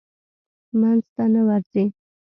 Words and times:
منځ 0.79 1.03
ته 1.15 1.23
نه 1.33 1.41
ورځي. 1.47 1.85